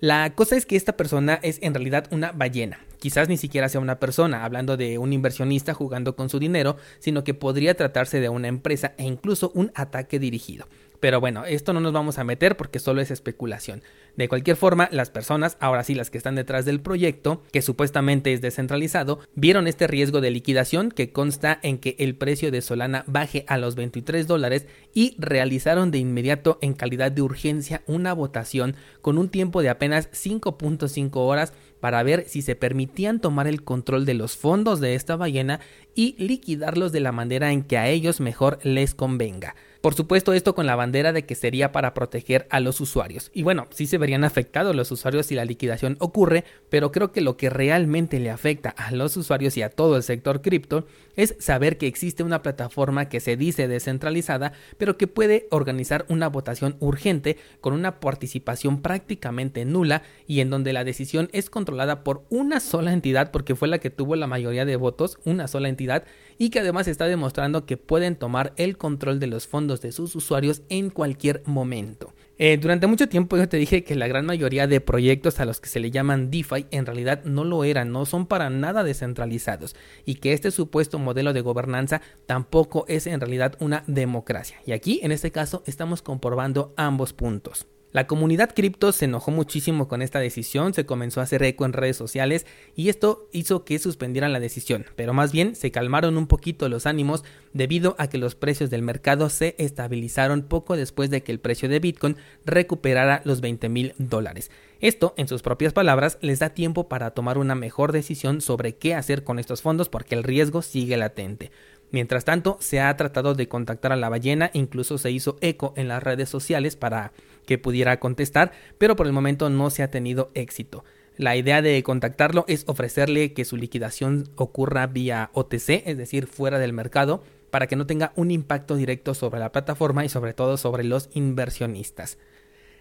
La 0.00 0.34
cosa 0.34 0.56
es 0.56 0.66
que 0.66 0.76
esta 0.76 0.96
persona 0.96 1.38
es 1.42 1.58
en 1.62 1.72
realidad 1.72 2.08
una 2.10 2.32
ballena. 2.32 2.80
Quizás 2.98 3.28
ni 3.28 3.36
siquiera 3.36 3.68
sea 3.68 3.80
una 3.80 4.00
persona, 4.00 4.44
hablando 4.44 4.76
de 4.76 4.98
un 4.98 5.12
inversionista 5.12 5.74
jugando 5.74 6.16
con 6.16 6.28
su 6.28 6.38
dinero, 6.38 6.76
sino 6.98 7.22
que 7.22 7.34
podría 7.34 7.74
tratarse 7.74 8.20
de 8.20 8.28
una 8.28 8.48
empresa 8.48 8.94
e 8.98 9.04
incluso 9.04 9.52
un 9.54 9.70
ataque 9.74 10.18
dirigido. 10.18 10.66
Pero 11.00 11.20
bueno, 11.20 11.44
esto 11.44 11.72
no 11.72 11.80
nos 11.80 11.92
vamos 11.92 12.18
a 12.18 12.24
meter 12.24 12.56
porque 12.56 12.78
solo 12.78 13.00
es 13.00 13.10
especulación. 13.10 13.82
De 14.16 14.28
cualquier 14.28 14.56
forma, 14.56 14.88
las 14.92 15.10
personas, 15.10 15.56
ahora 15.60 15.82
sí 15.82 15.94
las 15.94 16.08
que 16.08 16.18
están 16.18 16.36
detrás 16.36 16.64
del 16.64 16.80
proyecto, 16.80 17.42
que 17.52 17.62
supuestamente 17.62 18.32
es 18.32 18.40
descentralizado, 18.40 19.18
vieron 19.34 19.66
este 19.66 19.86
riesgo 19.88 20.20
de 20.20 20.30
liquidación 20.30 20.90
que 20.90 21.10
consta 21.10 21.58
en 21.62 21.78
que 21.78 21.96
el 21.98 22.14
precio 22.14 22.50
de 22.50 22.62
Solana 22.62 23.04
baje 23.06 23.44
a 23.48 23.58
los 23.58 23.74
23 23.74 24.26
dólares 24.26 24.66
y 24.94 25.16
realizaron 25.18 25.90
de 25.90 25.98
inmediato 25.98 26.58
en 26.62 26.74
calidad 26.74 27.10
de 27.10 27.22
urgencia 27.22 27.82
una 27.86 28.12
votación 28.12 28.76
con 29.02 29.18
un 29.18 29.28
tiempo 29.28 29.62
de 29.62 29.70
apenas 29.70 30.10
5.5 30.12 31.10
horas 31.16 31.52
para 31.80 32.02
ver 32.02 32.24
si 32.28 32.40
se 32.40 32.56
permitían 32.56 33.20
tomar 33.20 33.46
el 33.46 33.62
control 33.62 34.06
de 34.06 34.14
los 34.14 34.36
fondos 34.36 34.80
de 34.80 34.94
esta 34.94 35.16
ballena 35.16 35.60
y 35.94 36.14
liquidarlos 36.18 36.92
de 36.92 37.00
la 37.00 37.12
manera 37.12 37.52
en 37.52 37.62
que 37.62 37.76
a 37.76 37.88
ellos 37.88 38.20
mejor 38.20 38.58
les 38.62 38.94
convenga. 38.94 39.54
Por 39.84 39.92
supuesto, 39.92 40.32
esto 40.32 40.54
con 40.54 40.64
la 40.64 40.76
bandera 40.76 41.12
de 41.12 41.26
que 41.26 41.34
sería 41.34 41.70
para 41.70 41.92
proteger 41.92 42.46
a 42.48 42.58
los 42.58 42.80
usuarios. 42.80 43.30
Y 43.34 43.42
bueno, 43.42 43.66
sí 43.68 43.86
se 43.86 43.98
verían 43.98 44.24
afectados 44.24 44.74
los 44.74 44.90
usuarios 44.90 45.26
si 45.26 45.34
la 45.34 45.44
liquidación 45.44 45.98
ocurre, 46.00 46.44
pero 46.70 46.90
creo 46.90 47.12
que 47.12 47.20
lo 47.20 47.36
que 47.36 47.50
realmente 47.50 48.18
le 48.18 48.30
afecta 48.30 48.70
a 48.70 48.92
los 48.92 49.14
usuarios 49.18 49.58
y 49.58 49.62
a 49.62 49.68
todo 49.68 49.98
el 49.98 50.02
sector 50.02 50.40
cripto 50.40 50.86
es 51.16 51.36
saber 51.38 51.76
que 51.76 51.86
existe 51.86 52.22
una 52.22 52.40
plataforma 52.40 53.10
que 53.10 53.20
se 53.20 53.36
dice 53.36 53.68
descentralizada, 53.68 54.54
pero 54.78 54.96
que 54.96 55.06
puede 55.06 55.48
organizar 55.50 56.06
una 56.08 56.30
votación 56.30 56.76
urgente 56.80 57.36
con 57.60 57.74
una 57.74 58.00
participación 58.00 58.80
prácticamente 58.80 59.66
nula 59.66 60.00
y 60.26 60.40
en 60.40 60.48
donde 60.48 60.72
la 60.72 60.84
decisión 60.84 61.28
es 61.32 61.50
controlada 61.50 62.04
por 62.04 62.24
una 62.30 62.60
sola 62.60 62.94
entidad 62.94 63.30
porque 63.30 63.54
fue 63.54 63.68
la 63.68 63.80
que 63.80 63.90
tuvo 63.90 64.16
la 64.16 64.26
mayoría 64.26 64.64
de 64.64 64.76
votos, 64.76 65.18
una 65.26 65.46
sola 65.46 65.68
entidad, 65.68 66.04
y 66.38 66.50
que 66.50 66.60
además 66.60 66.88
está 66.88 67.06
demostrando 67.06 67.66
que 67.66 67.76
pueden 67.76 68.16
tomar 68.16 68.52
el 68.56 68.76
control 68.76 69.20
de 69.20 69.26
los 69.26 69.46
fondos 69.46 69.80
de 69.80 69.92
sus 69.92 70.14
usuarios 70.16 70.62
en 70.68 70.90
cualquier 70.90 71.42
momento. 71.46 72.14
Eh, 72.36 72.58
durante 72.60 72.88
mucho 72.88 73.08
tiempo 73.08 73.36
yo 73.36 73.48
te 73.48 73.58
dije 73.58 73.84
que 73.84 73.94
la 73.94 74.08
gran 74.08 74.26
mayoría 74.26 74.66
de 74.66 74.80
proyectos 74.80 75.38
a 75.38 75.44
los 75.44 75.60
que 75.60 75.68
se 75.68 75.78
le 75.78 75.92
llaman 75.92 76.30
DeFi 76.32 76.66
en 76.72 76.84
realidad 76.84 77.22
no 77.24 77.44
lo 77.44 77.62
eran, 77.62 77.92
no 77.92 78.06
son 78.06 78.26
para 78.26 78.50
nada 78.50 78.82
descentralizados 78.82 79.76
y 80.04 80.16
que 80.16 80.32
este 80.32 80.50
supuesto 80.50 80.98
modelo 80.98 81.32
de 81.32 81.42
gobernanza 81.42 82.02
tampoco 82.26 82.86
es 82.88 83.06
en 83.06 83.20
realidad 83.20 83.56
una 83.60 83.84
democracia. 83.86 84.56
Y 84.66 84.72
aquí 84.72 85.00
en 85.02 85.12
este 85.12 85.30
caso 85.30 85.62
estamos 85.66 86.02
comprobando 86.02 86.74
ambos 86.76 87.12
puntos. 87.12 87.66
La 87.94 88.08
comunidad 88.08 88.50
cripto 88.52 88.90
se 88.90 89.04
enojó 89.04 89.30
muchísimo 89.30 89.86
con 89.86 90.02
esta 90.02 90.18
decisión, 90.18 90.74
se 90.74 90.84
comenzó 90.84 91.20
a 91.20 91.22
hacer 91.22 91.44
eco 91.44 91.64
en 91.64 91.72
redes 91.72 91.96
sociales 91.96 92.44
y 92.74 92.88
esto 92.88 93.28
hizo 93.30 93.64
que 93.64 93.78
suspendieran 93.78 94.32
la 94.32 94.40
decisión, 94.40 94.84
pero 94.96 95.14
más 95.14 95.30
bien 95.30 95.54
se 95.54 95.70
calmaron 95.70 96.18
un 96.18 96.26
poquito 96.26 96.68
los 96.68 96.86
ánimos 96.86 97.22
debido 97.52 97.94
a 98.00 98.08
que 98.08 98.18
los 98.18 98.34
precios 98.34 98.68
del 98.68 98.82
mercado 98.82 99.28
se 99.30 99.54
estabilizaron 99.58 100.42
poco 100.42 100.76
después 100.76 101.08
de 101.08 101.22
que 101.22 101.30
el 101.30 101.38
precio 101.38 101.68
de 101.68 101.78
Bitcoin 101.78 102.16
recuperara 102.44 103.22
los 103.24 103.40
20 103.40 103.68
mil 103.68 103.94
dólares. 103.98 104.50
Esto, 104.80 105.14
en 105.16 105.28
sus 105.28 105.42
propias 105.42 105.72
palabras, 105.72 106.18
les 106.20 106.40
da 106.40 106.50
tiempo 106.50 106.88
para 106.88 107.12
tomar 107.12 107.38
una 107.38 107.54
mejor 107.54 107.92
decisión 107.92 108.40
sobre 108.40 108.74
qué 108.74 108.96
hacer 108.96 109.22
con 109.22 109.38
estos 109.38 109.62
fondos 109.62 109.88
porque 109.88 110.16
el 110.16 110.24
riesgo 110.24 110.62
sigue 110.62 110.96
latente. 110.96 111.52
Mientras 111.94 112.24
tanto, 112.24 112.56
se 112.60 112.80
ha 112.80 112.96
tratado 112.96 113.34
de 113.34 113.46
contactar 113.46 113.92
a 113.92 113.96
la 113.96 114.08
ballena, 114.08 114.50
incluso 114.52 114.98
se 114.98 115.12
hizo 115.12 115.36
eco 115.40 115.74
en 115.76 115.86
las 115.86 116.02
redes 116.02 116.28
sociales 116.28 116.74
para 116.74 117.12
que 117.46 117.58
pudiera 117.58 118.00
contestar, 118.00 118.52
pero 118.78 118.96
por 118.96 119.06
el 119.06 119.12
momento 119.12 119.50
no 119.50 119.70
se 119.70 119.82
ha 119.82 119.90
tenido 119.90 120.30
éxito. 120.34 120.84
La 121.16 121.36
idea 121.36 121.62
de 121.62 121.80
contactarlo 121.82 122.44
es 122.48 122.64
ofrecerle 122.66 123.32
que 123.34 123.44
su 123.44 123.56
liquidación 123.56 124.28
ocurra 124.34 124.88
vía 124.88 125.30
OTC, 125.32 125.86
es 125.86 125.96
decir, 125.96 126.26
fuera 126.26 126.58
del 126.58 126.72
mercado, 126.72 127.22
para 127.50 127.68
que 127.68 127.76
no 127.76 127.86
tenga 127.86 128.12
un 128.16 128.32
impacto 128.32 128.74
directo 128.74 129.14
sobre 129.14 129.38
la 129.38 129.52
plataforma 129.52 130.04
y 130.04 130.08
sobre 130.08 130.34
todo 130.34 130.56
sobre 130.56 130.82
los 130.82 131.08
inversionistas. 131.12 132.18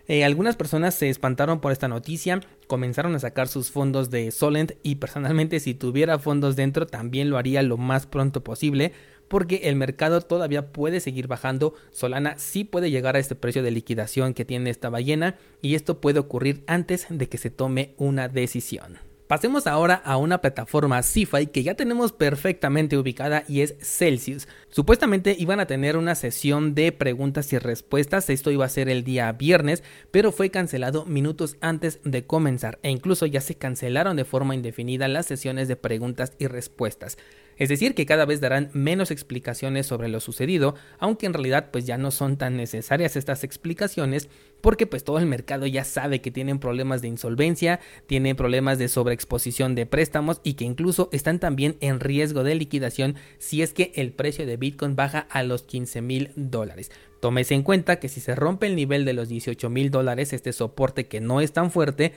Eh, 0.07 0.25
algunas 0.25 0.57
personas 0.57 0.95
se 0.95 1.09
espantaron 1.09 1.61
por 1.61 1.71
esta 1.71 1.87
noticia, 1.87 2.41
comenzaron 2.67 3.15
a 3.15 3.19
sacar 3.19 3.47
sus 3.47 3.71
fondos 3.71 4.09
de 4.09 4.31
Solent 4.31 4.73
y 4.83 4.95
personalmente 4.95 5.59
si 5.59 5.75
tuviera 5.75 6.19
fondos 6.19 6.55
dentro 6.55 6.87
también 6.87 7.29
lo 7.29 7.37
haría 7.37 7.61
lo 7.61 7.77
más 7.77 8.05
pronto 8.05 8.43
posible 8.43 8.91
porque 9.33 9.61
el 9.63 9.75
mercado 9.75 10.21
todavía 10.21 10.71
puede 10.71 10.99
seguir 10.99 11.25
bajando. 11.25 11.73
Solana 11.89 12.37
sí 12.37 12.65
puede 12.65 12.91
llegar 12.91 13.15
a 13.15 13.19
este 13.19 13.33
precio 13.33 13.63
de 13.63 13.71
liquidación 13.71 14.35
que 14.35 14.45
tiene 14.45 14.69
esta 14.69 14.91
ballena 14.91 15.37
y 15.59 15.73
esto 15.73 15.99
puede 15.99 16.19
ocurrir 16.19 16.63
antes 16.67 17.07
de 17.09 17.27
que 17.27 17.39
se 17.39 17.49
tome 17.49 17.95
una 17.97 18.27
decisión. 18.27 18.99
Pasemos 19.25 19.65
ahora 19.65 19.95
a 19.95 20.17
una 20.17 20.41
plataforma 20.41 21.01
CeFi 21.01 21.47
que 21.47 21.63
ya 21.63 21.73
tenemos 21.73 22.11
perfectamente 22.11 22.95
ubicada 22.95 23.43
y 23.47 23.61
es 23.61 23.73
Celsius. 23.81 24.47
Supuestamente 24.69 25.35
iban 25.39 25.59
a 25.59 25.65
tener 25.65 25.97
una 25.97 26.13
sesión 26.13 26.75
de 26.75 26.91
preguntas 26.91 27.51
y 27.53 27.57
respuestas, 27.57 28.29
esto 28.29 28.51
iba 28.51 28.65
a 28.65 28.69
ser 28.69 28.87
el 28.87 29.03
día 29.03 29.31
viernes, 29.31 29.81
pero 30.11 30.31
fue 30.31 30.51
cancelado 30.51 31.05
minutos 31.05 31.57
antes 31.59 31.99
de 32.03 32.27
comenzar 32.27 32.77
e 32.83 32.91
incluso 32.91 33.25
ya 33.25 33.41
se 33.41 33.55
cancelaron 33.55 34.15
de 34.15 34.25
forma 34.25 34.53
indefinida 34.53 35.07
las 35.07 35.25
sesiones 35.25 35.67
de 35.67 35.77
preguntas 35.77 36.33
y 36.37 36.45
respuestas. 36.45 37.17
Es 37.57 37.69
decir, 37.69 37.95
que 37.95 38.05
cada 38.05 38.25
vez 38.25 38.41
darán 38.41 38.69
menos 38.73 39.11
explicaciones 39.11 39.85
sobre 39.85 40.09
lo 40.09 40.19
sucedido, 40.19 40.75
aunque 40.99 41.25
en 41.25 41.33
realidad 41.33 41.69
pues 41.71 41.85
ya 41.85 41.97
no 41.97 42.11
son 42.11 42.37
tan 42.37 42.57
necesarias 42.57 43.15
estas 43.15 43.43
explicaciones 43.43 44.29
porque 44.61 44.87
pues 44.87 45.03
todo 45.03 45.19
el 45.19 45.25
mercado 45.25 45.67
ya 45.67 45.83
sabe 45.83 46.21
que 46.21 46.31
tienen 46.31 46.57
problemas 46.57 47.01
de 47.01 47.09
insolvencia, 47.09 47.81
tienen 48.07 48.37
problemas 48.37 48.79
de 48.79 48.87
sobreexposición 48.87 49.75
de 49.75 49.85
préstamos 49.85 50.39
y 50.43 50.53
que 50.53 50.63
incluso 50.63 51.09
están 51.11 51.39
también 51.39 51.75
en 51.81 51.99
riesgo 51.99 52.43
de 52.43 52.55
liquidación 52.55 53.15
si 53.39 53.61
es 53.61 53.73
que 53.73 53.91
el 53.95 54.13
precio 54.13 54.45
de 54.45 54.57
Bitcoin 54.57 54.95
baja 54.95 55.27
a 55.29 55.43
los 55.43 55.63
15 55.63 56.01
mil 56.01 56.31
dólares. 56.35 56.91
Tómese 57.19 57.55
en 57.55 57.63
cuenta 57.63 57.99
que 57.99 58.09
si 58.09 58.19
se 58.19 58.35
rompe 58.35 58.67
el 58.67 58.75
nivel 58.75 59.05
de 59.05 59.13
los 59.13 59.29
18 59.29 59.69
mil 59.69 59.91
dólares, 59.91 60.33
este 60.33 60.53
soporte 60.53 61.07
que 61.07 61.21
no 61.21 61.41
es 61.41 61.53
tan 61.53 61.71
fuerte, 61.71 62.13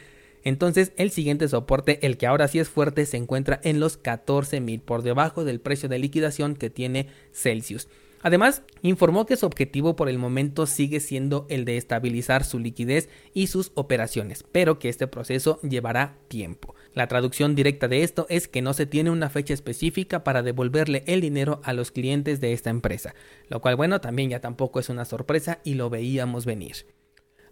entonces 0.46 0.92
el 0.96 1.10
siguiente 1.10 1.48
soporte, 1.48 1.98
el 2.06 2.18
que 2.18 2.28
ahora 2.28 2.46
sí 2.46 2.60
es 2.60 2.68
fuerte, 2.68 3.04
se 3.04 3.16
encuentra 3.16 3.60
en 3.64 3.80
los 3.80 4.00
14.000 4.00 4.80
por 4.80 5.02
debajo 5.02 5.44
del 5.44 5.60
precio 5.60 5.88
de 5.88 5.98
liquidación 5.98 6.54
que 6.54 6.70
tiene 6.70 7.08
Celsius. 7.32 7.88
Además, 8.22 8.62
informó 8.80 9.26
que 9.26 9.36
su 9.36 9.44
objetivo 9.44 9.96
por 9.96 10.08
el 10.08 10.18
momento 10.18 10.66
sigue 10.66 11.00
siendo 11.00 11.46
el 11.48 11.64
de 11.64 11.76
estabilizar 11.76 12.44
su 12.44 12.60
liquidez 12.60 13.08
y 13.34 13.48
sus 13.48 13.72
operaciones, 13.74 14.44
pero 14.52 14.78
que 14.78 14.88
este 14.88 15.08
proceso 15.08 15.58
llevará 15.62 16.16
tiempo. 16.28 16.76
La 16.94 17.08
traducción 17.08 17.56
directa 17.56 17.88
de 17.88 18.04
esto 18.04 18.26
es 18.28 18.46
que 18.46 18.62
no 18.62 18.72
se 18.72 18.86
tiene 18.86 19.10
una 19.10 19.30
fecha 19.30 19.52
específica 19.52 20.22
para 20.22 20.44
devolverle 20.44 21.02
el 21.08 21.22
dinero 21.22 21.60
a 21.64 21.72
los 21.72 21.90
clientes 21.90 22.40
de 22.40 22.52
esta 22.52 22.70
empresa, 22.70 23.16
lo 23.48 23.60
cual 23.60 23.74
bueno 23.74 24.00
también 24.00 24.30
ya 24.30 24.40
tampoco 24.40 24.78
es 24.78 24.90
una 24.90 25.06
sorpresa 25.06 25.58
y 25.64 25.74
lo 25.74 25.90
veíamos 25.90 26.46
venir. 26.46 26.86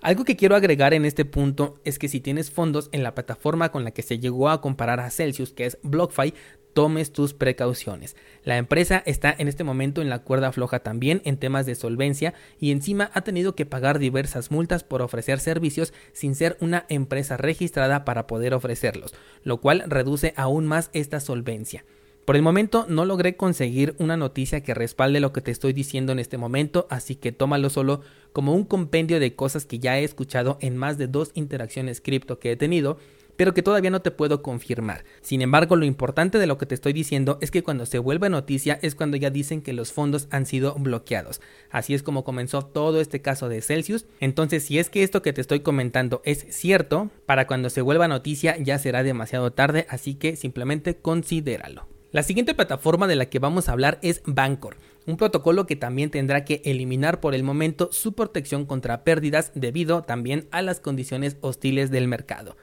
Algo 0.05 0.25
que 0.25 0.37
quiero 0.37 0.55
agregar 0.55 0.93
en 0.93 1.07
este 1.07 1.25
punto 1.25 1.81
es 1.83 1.99
que 1.99 2.09
si 2.09 2.21
tienes 2.21 2.51
fondos 2.51 2.91
en 2.93 3.03
la 3.03 3.15
plataforma 3.15 3.73
con 3.73 3.85
la 3.85 3.91
que 3.93 4.03
se 4.03 4.19
llegó 4.19 4.51
a 4.51 4.61
comparar 4.61 5.01
a 5.01 5.09
Celsius, 5.09 5.55
que 5.55 5.65
es 5.65 5.79
BlockFi, 5.83 6.35
tomes 6.75 7.11
tus 7.11 7.33
precauciones. 7.33 8.15
La 8.43 8.59
empresa 8.59 9.03
está 9.07 9.35
en 9.39 9.49
este 9.49 9.65
momento 9.65 10.03
en 10.03 10.11
la 10.11 10.19
cuerda 10.19 10.53
floja 10.53 10.81
también 10.81 11.23
en 11.25 11.39
temas 11.39 11.65
de 11.65 11.75
solvencia 11.75 12.35
y 12.61 12.71
encima 12.71 13.11
ha 13.15 13.23
tenido 13.23 13.55
que 13.55 13.65
pagar 13.65 13.99
diversas 13.99 14.51
multas 14.51 14.85
por 14.85 15.01
ofrecer 15.01 15.41
servicios 15.41 15.95
sin 16.13 16.35
ser 16.35 16.59
una 16.61 16.85
empresa 16.91 17.39
registrada 17.39 18.05
para 18.05 18.27
poder 18.27 18.53
ofrecerlos, 18.53 19.15
lo 19.43 19.63
cual 19.63 19.85
reduce 19.87 20.35
aún 20.37 20.67
más 20.67 20.91
esta 20.93 21.19
solvencia. 21.19 21.83
Por 22.25 22.37
el 22.37 22.43
momento 22.43 22.87
no 22.89 23.05
logré 23.05 23.37
conseguir 23.37 23.95
una 23.99 24.17
noticia 24.17 24.63
que 24.63 24.73
respalde 24.73 25.21
lo 25.21 25.35
que 25.35 25.43
te 25.43 25.51
estoy 25.51 25.75
diciendo 25.75 26.13
en 26.13 26.19
este 26.19 26.39
momento, 26.39 26.87
así 26.89 27.17
que 27.17 27.33
tómalo 27.33 27.69
solo 27.69 28.01
como 28.33 28.55
un 28.55 28.65
compendio 28.65 29.21
de 29.21 29.35
cosas 29.37 29.67
que 29.67 29.79
ya 29.79 29.99
he 29.99 30.05
escuchado 30.05 30.57
en 30.63 30.79
más 30.79 30.97
de 30.97 31.07
dos 31.07 31.33
interacciones 31.35 32.01
cripto 32.01 32.39
que 32.39 32.53
he 32.53 32.57
tenido, 32.57 32.97
pero 33.37 33.53
que 33.53 33.63
todavía 33.63 33.91
no 33.91 34.01
te 34.01 34.11
puedo 34.11 34.41
confirmar. 34.41 35.05
Sin 35.21 35.43
embargo, 35.43 35.77
lo 35.77 35.85
importante 35.85 36.39
de 36.39 36.47
lo 36.47 36.57
que 36.57 36.65
te 36.65 36.75
estoy 36.75 36.95
diciendo 36.95 37.37
es 37.43 37.51
que 37.51 37.63
cuando 37.63 37.85
se 37.85 37.99
vuelve 37.99 38.31
noticia 38.31 38.79
es 38.81 38.95
cuando 38.95 39.19
ya 39.19 39.29
dicen 39.29 39.61
que 39.61 39.75
los 39.75 39.93
fondos 39.93 40.27
han 40.31 40.47
sido 40.47 40.75
bloqueados. 40.77 41.43
Así 41.71 41.93
es 41.93 42.03
como 42.03 42.25
comenzó 42.25 42.65
todo 42.65 43.03
este 43.03 43.21
caso 43.21 43.51
de 43.51 43.61
Celsius. 43.61 44.07
Entonces, 44.21 44.65
si 44.65 44.79
es 44.79 44.89
que 44.89 45.03
esto 45.03 45.21
que 45.21 45.35
te 45.35 45.43
estoy 45.43 45.61
comentando 45.61 46.23
es 46.25 46.47
cierto, 46.49 47.11
para 47.27 47.47
cuando 47.47 47.69
se 47.69 47.83
vuelva 47.83 48.09
noticia 48.09 48.57
ya 48.57 48.79
será 48.79 49.03
demasiado 49.03 49.53
tarde, 49.53 49.87
así 49.91 50.15
que 50.15 50.37
simplemente 50.37 50.97
considéralo. 50.97 51.94
La 52.15 52.23
siguiente 52.23 52.55
plataforma 52.55 53.09
de 53.09 53.17
la 53.17 53.27
que 53.27 53.41
vamos 53.41 53.69
a 53.69 53.73
hablar 53.73 53.99
es 54.01 54.23
Bancor, 54.25 54.77
un 55.05 55.17
protocolo 55.17 55.67
que 55.67 55.75
también 55.75 56.11
tendrá 56.13 56.45
que 56.45 56.63
eliminar 56.65 57.19
por 57.19 57.35
el 57.35 57.43
momento 57.43 57.89
su 57.91 58.13
protección 58.13 58.67
contra 58.67 59.03
pérdidas 59.03 59.51
debido 59.57 60.03
también 60.03 60.47
a 60.53 60.63
las 60.63 60.79
condiciones 60.79 61.37
hostiles 61.41 61.91
del 61.91 62.07
mercado. 62.07 62.57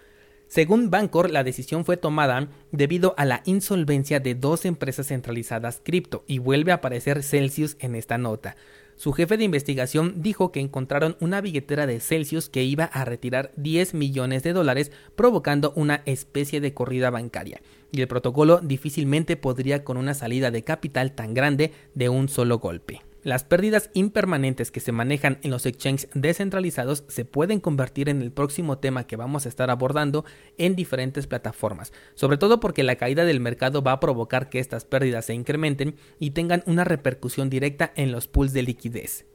Según 0.47 0.89
Bancor, 0.89 1.31
la 1.31 1.43
decisión 1.43 1.83
fue 1.83 1.97
tomada 1.97 2.47
debido 2.71 3.13
a 3.17 3.25
la 3.25 3.41
insolvencia 3.43 4.21
de 4.21 4.35
dos 4.35 4.63
empresas 4.63 5.07
centralizadas 5.07 5.81
cripto 5.83 6.23
y 6.27 6.39
vuelve 6.39 6.71
a 6.71 6.75
aparecer 6.75 7.21
Celsius 7.21 7.75
en 7.81 7.95
esta 7.95 8.17
nota. 8.17 8.55
Su 9.01 9.13
jefe 9.13 9.35
de 9.35 9.43
investigación 9.43 10.21
dijo 10.21 10.51
que 10.51 10.59
encontraron 10.59 11.17
una 11.19 11.41
billetera 11.41 11.87
de 11.87 11.99
Celsius 11.99 12.49
que 12.49 12.61
iba 12.63 12.83
a 12.83 13.03
retirar 13.03 13.51
10 13.55 13.95
millones 13.95 14.43
de 14.43 14.53
dólares, 14.53 14.91
provocando 15.15 15.73
una 15.75 16.03
especie 16.05 16.61
de 16.61 16.75
corrida 16.75 17.09
bancaria. 17.09 17.63
Y 17.91 18.01
el 18.01 18.07
protocolo 18.07 18.59
difícilmente 18.59 19.37
podría 19.37 19.83
con 19.83 19.97
una 19.97 20.13
salida 20.13 20.51
de 20.51 20.63
capital 20.63 21.13
tan 21.13 21.33
grande 21.33 21.71
de 21.95 22.09
un 22.09 22.29
solo 22.29 22.59
golpe. 22.59 23.01
Las 23.23 23.43
pérdidas 23.43 23.91
impermanentes 23.93 24.71
que 24.71 24.79
se 24.79 24.91
manejan 24.91 25.37
en 25.43 25.51
los 25.51 25.67
exchanges 25.67 26.09
descentralizados 26.15 27.03
se 27.07 27.23
pueden 27.23 27.59
convertir 27.59 28.09
en 28.09 28.19
el 28.19 28.31
próximo 28.31 28.79
tema 28.79 29.05
que 29.05 29.15
vamos 29.15 29.45
a 29.45 29.49
estar 29.49 29.69
abordando 29.69 30.25
en 30.57 30.75
diferentes 30.75 31.27
plataformas, 31.27 31.93
sobre 32.15 32.37
todo 32.37 32.59
porque 32.59 32.81
la 32.81 32.95
caída 32.95 33.23
del 33.23 33.39
mercado 33.39 33.83
va 33.83 33.91
a 33.91 33.99
provocar 33.99 34.49
que 34.49 34.57
estas 34.57 34.85
pérdidas 34.85 35.25
se 35.25 35.35
incrementen 35.35 35.97
y 36.17 36.31
tengan 36.31 36.63
una 36.65 36.83
repercusión 36.83 37.51
directa 37.51 37.93
en 37.95 38.11
los 38.11 38.27
pools 38.27 38.53
de 38.53 38.63
liquidez. 38.63 39.27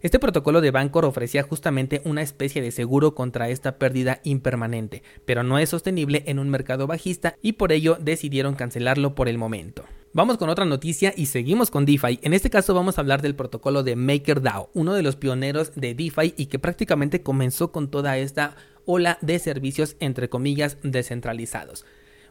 Este 0.00 0.18
protocolo 0.18 0.62
de 0.62 0.70
Bancor 0.70 1.04
ofrecía 1.04 1.42
justamente 1.42 2.00
una 2.06 2.22
especie 2.22 2.62
de 2.62 2.70
seguro 2.70 3.14
contra 3.14 3.50
esta 3.50 3.78
pérdida 3.78 4.20
impermanente, 4.24 5.02
pero 5.26 5.42
no 5.42 5.58
es 5.58 5.68
sostenible 5.68 6.22
en 6.26 6.38
un 6.38 6.48
mercado 6.48 6.86
bajista 6.86 7.36
y 7.42 7.52
por 7.52 7.72
ello 7.72 7.98
decidieron 8.00 8.54
cancelarlo 8.54 9.14
por 9.14 9.28
el 9.28 9.36
momento. 9.36 9.84
Vamos 10.16 10.38
con 10.38 10.48
otra 10.48 10.64
noticia 10.64 11.12
y 11.14 11.26
seguimos 11.26 11.70
con 11.70 11.84
DeFi. 11.84 12.20
En 12.22 12.32
este 12.32 12.48
caso 12.48 12.72
vamos 12.72 12.96
a 12.96 13.02
hablar 13.02 13.20
del 13.20 13.34
protocolo 13.34 13.82
de 13.82 13.96
MakerDAO, 13.96 14.70
uno 14.72 14.94
de 14.94 15.02
los 15.02 15.14
pioneros 15.14 15.72
de 15.74 15.92
DeFi 15.92 16.32
y 16.38 16.46
que 16.46 16.58
prácticamente 16.58 17.22
comenzó 17.22 17.70
con 17.70 17.90
toda 17.90 18.16
esta 18.16 18.56
ola 18.86 19.18
de 19.20 19.38
servicios 19.38 19.94
entre 20.00 20.30
comillas 20.30 20.78
descentralizados. 20.82 21.84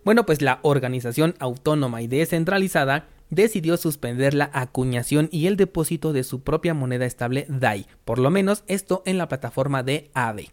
Bueno, 0.03 0.25
pues 0.25 0.41
la 0.41 0.61
organización 0.63 1.35
autónoma 1.37 2.01
y 2.01 2.07
descentralizada 2.07 3.07
decidió 3.29 3.77
suspender 3.77 4.33
la 4.33 4.49
acuñación 4.51 5.29
y 5.31 5.45
el 5.45 5.55
depósito 5.55 6.11
de 6.11 6.23
su 6.23 6.41
propia 6.41 6.73
moneda 6.73 7.05
estable 7.05 7.45
DAI, 7.49 7.85
por 8.03 8.17
lo 8.17 8.31
menos 8.31 8.63
esto 8.65 9.03
en 9.05 9.19
la 9.19 9.27
plataforma 9.27 9.83
de 9.83 10.09
AVE. 10.15 10.49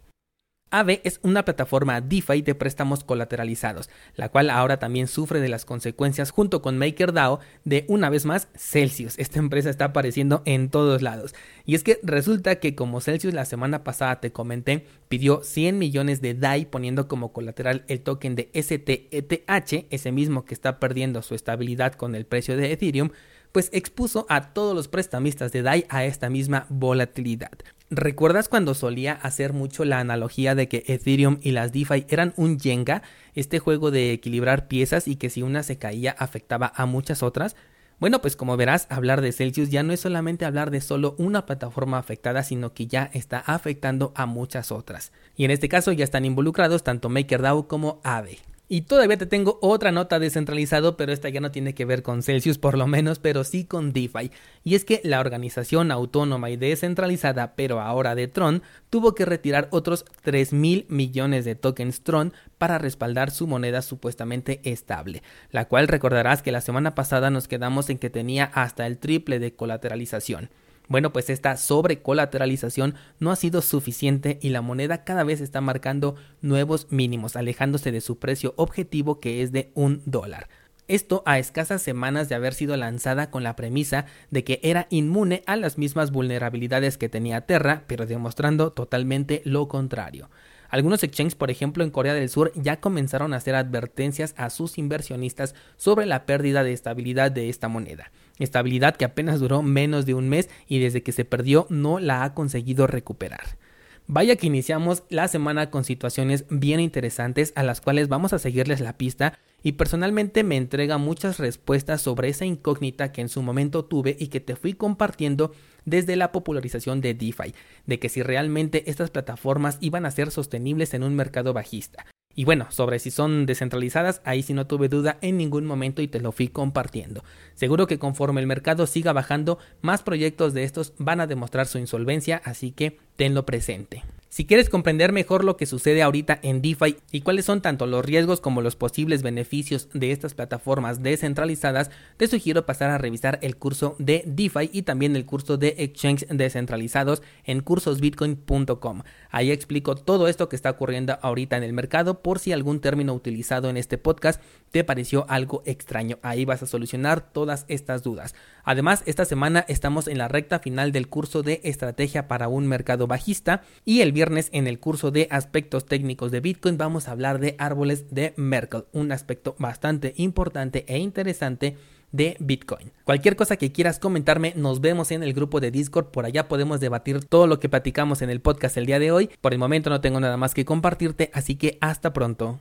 AVE 0.73 1.03
es 1.05 1.21
una 1.23 1.45
plataforma 1.45 2.01
DeFi 2.01 2.43
de 2.43 2.55
préstamos 2.55 3.05
colateralizados, 3.05 3.91
la 4.17 4.31
cual 4.31 4.51
ahora 4.51 4.79
también 4.79 5.07
sufre 5.07 5.41
de 5.41 5.49
las 5.49 5.65
consecuencias 5.65 6.31
junto 6.31 6.63
con 6.63 6.79
MakerDAO 6.79 7.41
de 7.65 7.85
una 7.89 8.11
vez 8.11 8.25
más 8.25 8.49
Celsius. 8.57 9.19
Esta 9.19 9.39
empresa 9.39 9.71
está 9.71 9.87
apareciendo 9.87 10.43
en 10.47 10.71
todos 10.71 11.03
lados. 11.03 11.35
Y 11.67 11.75
es 11.75 11.85
que 11.85 12.01
resulta 12.03 12.57
que 12.57 12.75
como 12.75 13.01
Celsius 13.01 13.35
la 13.35 13.45
semana 13.45 13.85
pasada 13.85 14.21
te 14.21 14.33
comenté, 14.33 14.87
pidió 15.09 15.43
100 15.43 15.79
millones 15.79 16.23
de 16.23 16.35
DAI 16.35 16.65
poniendo 16.65 17.07
como 17.07 17.33
colateral 17.33 17.85
el 17.89 18.01
token 18.01 18.35
de 18.35 18.51
STETH, 18.55 19.87
ese 19.91 20.11
mismo 20.11 20.45
que 20.47 20.55
está 20.55 20.81
perdiendo 20.81 21.23
su 21.23 21.35
estabilidad 21.35 21.93
con 21.93 22.15
el 22.15 22.25
precio 22.25 22.57
de 22.57 22.73
Ethereum, 22.73 23.11
pues 23.53 23.69
expuso 23.73 24.25
a 24.31 24.55
todos 24.55 24.75
los 24.75 24.89
prestamistas 24.89 25.53
de 25.53 25.63
DAI 25.63 25.85
a 25.91 26.07
esta 26.07 26.31
misma 26.31 26.67
volatilidad. 26.71 27.53
¿Recuerdas 27.95 28.49
cuando 28.49 28.73
solía 28.73 29.13
hacer 29.13 29.53
mucho 29.53 29.85
la 29.85 29.99
analogía 29.99 30.55
de 30.55 30.67
que 30.67 30.83
Ethereum 30.87 31.37
y 31.43 31.51
las 31.51 31.73
DeFi 31.73 32.07
eran 32.09 32.33
un 32.39 32.59
Jenga, 32.59 33.03
este 33.35 33.59
juego 33.59 33.91
de 33.91 34.15
equilibrar 34.15 34.67
piezas 34.67 35.07
y 35.07 35.17
que 35.17 35.29
si 35.29 35.43
una 35.43 35.63
se 35.63 35.77
caía 35.77 36.17
afectaba 36.19 36.73
a 36.75 36.87
muchas 36.87 37.23
otras? 37.23 37.55
Bueno, 38.01 38.23
pues 38.23 38.35
como 38.35 38.57
verás, 38.57 38.87
hablar 38.89 39.21
de 39.21 39.31
Celsius 39.33 39.69
ya 39.69 39.83
no 39.83 39.93
es 39.93 40.01
solamente 40.01 40.47
hablar 40.47 40.71
de 40.71 40.81
solo 40.81 41.15
una 41.19 41.45
plataforma 41.45 41.99
afectada, 41.99 42.43
sino 42.45 42.73
que 42.73 42.87
ya 42.87 43.11
está 43.13 43.41
afectando 43.41 44.15
a 44.17 44.25
muchas 44.25 44.73
otras. 44.73 45.13
Y 45.37 45.45
en 45.45 45.51
este 45.51 45.69
caso 45.69 45.93
ya 45.93 46.05
están 46.05 46.25
involucrados 46.25 46.85
tanto 46.85 47.11
MakerDAO 47.11 47.69
como 47.69 48.01
Aave. 48.05 48.39
Y 48.73 48.81
todavía 48.81 49.19
te 49.19 49.27
tengo 49.27 49.59
otra 49.61 49.93
nota 49.93 50.19
descentralizado, 50.19 50.97
pero 50.97 51.13
esta 51.13 51.29
ya 51.29 51.43
no 51.43 51.51
tiene 51.51 51.75
que 51.75 51.85
ver 51.85 52.03
con 52.03 52.23
Celsius 52.23 52.57
por 52.57 52.79
lo 52.79 52.87
menos, 52.87 53.19
pero 53.19 53.45
sí 53.45 53.67
con 53.67 53.93
DeFi. 53.93 54.31
Y 54.65 54.77
es 54.77 54.87
que 54.87 55.03
la 55.05 55.21
organización 55.21 55.93
autónoma 55.93 56.49
y 56.49 56.57
descentralizada, 56.57 57.55
pero 57.55 57.83
ahora 57.83 58.15
de 58.15 58.29
Tron, 58.29 58.63
tuvo 58.89 59.15
que 59.15 59.27
retirar 59.27 59.69
otros 59.73 60.07
3 60.23 60.55
mil 60.55 60.87
millones 60.89 61.45
de 61.45 61.55
tokens 61.55 62.03
Tron 62.03 62.33
para 62.57 62.79
respaldar 62.79 63.31
su 63.31 63.47
moneda 63.47 63.83
supuestamente 63.83 64.63
estable, 64.65 65.23
la 65.51 65.69
cual 65.69 65.87
recordarás 65.87 66.41
que 66.41 66.51
la 66.51 66.63
semana 66.63 66.95
pasada 66.95 67.29
nos 67.29 67.49
quedamos 67.49 67.91
en 67.91 67.99
que 67.99 68.09
tenía 68.09 68.47
hasta 68.55 68.87
el 68.87 68.97
triple 68.97 69.39
de 69.39 69.55
colateralización. 69.55 70.49
Bueno, 70.89 71.13
pues 71.13 71.31
esta 71.31 71.57
sobrecolateralización 71.57 72.95
no 73.19 73.31
ha 73.31 73.37
sido 73.37 73.63
suficiente 73.63 74.39
y 74.43 74.51
la 74.51 74.63
moneda 74.63 75.05
cada 75.05 75.25
vez 75.25 75.41
está 75.41 75.61
marcando 75.61 76.17
nuevos 76.41 76.89
mínimos, 76.91 77.37
alejándose 77.37 77.93
de 77.93 78.01
su 78.01 78.19
precio 78.19 78.55
objetivo 78.57 79.21
que 79.21 79.43
es 79.43 79.53
de 79.53 79.71
un 79.75 80.03
dólar. 80.05 80.49
Esto 80.89 81.23
a 81.25 81.39
escasas 81.39 81.81
semanas 81.81 82.29
de 82.29 82.35
haber 82.35 82.55
sido 82.55 82.77
lanzada 82.77 83.31
con 83.31 83.45
la 83.45 83.57
premisa 83.57 84.05
de 84.31 84.45
que 84.45 84.61
era 84.63 84.89
inmune 84.91 85.43
a 85.47 85.57
las 85.57 85.79
mismas 85.79 86.11
vulnerabilidades 86.11 86.99
que 86.99 87.09
tenía 87.09 87.43
Terra, 87.43 87.85
pero 87.87 88.05
demostrando 88.05 88.73
totalmente 88.73 89.43
lo 89.45 89.69
contrario. 89.69 90.29
Algunos 90.73 91.03
exchanges, 91.03 91.35
por 91.35 91.51
ejemplo 91.51 91.85
en 91.85 91.91
Corea 91.91 92.15
del 92.15 92.31
Sur, 92.31 92.51
ya 92.55 92.81
comenzaron 92.81 93.35
a 93.35 93.37
hacer 93.37 93.55
advertencias 93.55 94.33
a 94.39 94.49
sus 94.49 94.79
inversionistas 94.79 95.55
sobre 95.77 96.07
la 96.07 96.25
pérdida 96.25 96.65
de 96.65 96.73
estabilidad 96.73 97.31
de 97.31 97.51
esta 97.51 97.69
moneda. 97.69 98.11
Estabilidad 98.39 98.97
que 98.97 99.05
apenas 99.05 99.39
duró 99.39 99.61
menos 99.61 100.07
de 100.07 100.15
un 100.15 100.31
mes 100.31 100.49
y 100.67 100.79
desde 100.79 101.03
que 101.03 101.13
se 101.13 101.27
perdió 101.27 101.67
no 101.69 101.99
la 101.99 102.25
ha 102.25 102.33
conseguido 102.33 102.87
recuperar. 102.87 103.59
Vaya 104.07 104.37
que 104.37 104.47
iniciamos 104.47 105.03
la 105.11 105.29
semana 105.29 105.69
con 105.69 105.85
situaciones 105.85 106.47
bien 106.49 106.81
interesantes 106.81 107.53
a 107.55 107.65
las 107.65 107.83
cuales 107.83 108.09
vamos 108.09 108.33
a 108.33 108.39
seguirles 108.39 108.81
la 108.81 108.97
pista 108.97 109.39
y 109.63 109.73
personalmente 109.73 110.45
me 110.45 110.57
entrega 110.57 110.99
muchas 110.99 111.39
respuestas 111.39 112.03
sobre 112.03 112.29
esa 112.29 112.45
incógnita 112.45 113.13
que 113.13 113.21
en 113.21 113.29
su 113.29 113.43
momento 113.43 113.85
tuve 113.85 114.17
y 114.19 114.29
que 114.29 114.41
te 114.41 114.57
fui 114.57 114.75
compartiendo 114.75 115.53
desde 115.85 116.17
la 116.17 116.33
popularización 116.33 117.01
de 117.01 117.15
DeFi, 117.15 117.55
de 117.87 117.99
que 117.99 118.09
si 118.09 118.23
realmente 118.23 118.91
estas 118.91 119.11
plataformas 119.11 119.79
iban 119.81 120.07
a 120.07 120.11
ser 120.11 120.31
sostenibles 120.31 120.95
en 120.95 121.03
un 121.03 121.15
mercado 121.15 121.53
bajista. 121.53 122.07
Y 122.35 122.45
bueno, 122.45 122.67
sobre 122.71 122.99
si 122.99 123.11
son 123.11 123.45
descentralizadas, 123.45 124.23
ahí 124.25 124.43
sí 124.43 124.55
no 124.55 124.67
tuve 124.67 124.89
duda 124.89 125.19
en 125.21 125.37
ningún 125.37 125.67
momento 125.67 126.01
y 126.01 126.09
te 126.09 126.21
lo 126.21 126.33
fui 126.33 126.49
compartiendo. 126.49 127.23
Seguro 127.55 127.87
que 127.87 127.99
conforme 127.99 128.41
el 128.41 128.47
mercado 128.47 128.87
siga 128.87 129.13
bajando, 129.13 129.59
más 129.83 130.03
proyectos 130.03 130.55
de 130.55 130.65
estos 130.65 130.95
van 130.99 131.21
a 131.21 131.27
demostrar 131.27 131.67
su 131.67 131.79
insolvencia, 131.79 132.41
así 132.45 132.73
que 132.73 132.99
tenlo 133.17 133.45
presente. 133.45 134.03
Si 134.33 134.47
quieres 134.47 134.71
comprender 134.71 135.13
mejor 135.13 135.45
lo 135.45 135.59
que 135.59 135.67
sucede 135.67 136.01
ahorita 136.01 136.41
en 136.43 136.63
DeFi 136.63 136.97
y 137.11 137.21
cuáles 137.21 137.45
son 137.45 137.61
tanto 137.61 137.85
los 137.87 138.03
riesgos 138.03 138.41
como 138.41 138.63
los 138.63 138.77
posibles 138.77 139.23
beneficios 139.23 139.91
de 139.93 140.11
estas 140.11 140.33
plataformas 140.33 141.03
descentralizadas, 141.03 141.91
te 142.17 142.29
sugiero 142.29 142.65
pasar 142.65 142.89
a 142.89 142.97
revisar 142.97 143.39
el 143.43 143.59
curso 143.59 143.95
de 143.99 144.25
DeFi 144.27 144.71
y 144.73 144.83
también 144.85 145.17
el 145.17 145.27
curso 145.27 145.59
de 145.59 145.75
Exchange 145.77 146.27
descentralizados 146.29 147.21
en 147.45 147.61
cursosbitcoin.com. 147.61 149.03
Ahí 149.31 149.51
explico 149.51 149.97
todo 149.97 150.27
esto 150.27 150.49
que 150.49 150.57
está 150.57 150.71
ocurriendo 150.71 151.19
ahorita 151.21 151.59
en 151.59 151.63
el 151.65 151.75
mercado 151.75 152.23
por 152.23 152.39
si 152.39 152.53
algún 152.53 152.81
término 152.81 153.13
utilizado 153.13 153.69
en 153.69 153.77
este 153.77 153.99
podcast 153.99 154.41
te 154.71 154.83
pareció 154.83 155.27
algo 155.29 155.63
extraño. 155.67 156.19
Ahí 156.23 156.47
vas 156.47 156.63
a 156.63 156.67
solucionar 156.67 157.21
todas 157.21 157.67
estas 157.69 158.03
dudas. 158.03 158.35
Además, 158.65 159.03
esta 159.07 159.25
semana 159.25 159.65
estamos 159.69 160.07
en 160.07 160.19
la 160.19 160.29
recta 160.29 160.59
final 160.59 160.93
del 160.93 161.09
curso 161.09 161.43
de 161.43 161.61
estrategia 161.65 162.29
para 162.29 162.49
un 162.49 162.67
mercado 162.67 163.07
bajista 163.07 163.63
y 163.85 164.01
el 164.01 164.13
viernes 164.13 164.49
en 164.53 164.67
el 164.67 164.79
curso 164.79 165.11
de 165.11 165.29
aspectos 165.31 165.87
técnicos 165.87 166.31
de 166.31 166.41
Bitcoin 166.41 166.79
vamos 166.79 167.09
a 167.09 167.13
hablar 167.13 167.41
de 167.41 167.57
árboles 167.59 168.15
de 168.15 168.35
Merkle, 168.37 168.85
un 168.93 169.13
aspecto 169.13 169.57
bastante 169.59 170.15
importante 170.17 170.85
e 170.87 170.99
interesante 170.99 171.77
de 172.13 172.37
Bitcoin. 172.39 172.93
Cualquier 173.05 173.37
cosa 173.37 173.57
que 173.57 173.73
quieras 173.73 173.99
comentarme, 173.99 174.53
nos 174.55 174.81
vemos 174.81 175.11
en 175.11 175.23
el 175.23 175.33
grupo 175.33 175.61
de 175.61 175.71
Discord, 175.71 176.07
por 176.07 176.27
allá 176.27 176.47
podemos 176.47 176.79
debatir 176.79 177.25
todo 177.25 177.47
lo 177.47 177.59
que 177.59 177.69
platicamos 177.69 178.23
en 178.23 178.31
el 178.31 178.41
podcast 178.41 178.77
el 178.77 178.87
día 178.87 178.99
de 178.99 179.11
hoy. 179.11 179.31
Por 179.41 179.53
el 179.53 179.59
momento 179.59 179.91
no 179.91 180.01
tengo 180.01 180.21
nada 180.21 180.37
más 180.37 180.55
que 180.55 180.65
compartirte, 180.65 181.31
así 181.33 181.57
que 181.57 181.79
hasta 181.81 182.13
pronto. 182.13 182.51